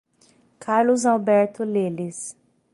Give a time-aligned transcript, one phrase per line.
[0.59, 2.35] Carlos Alberto Leles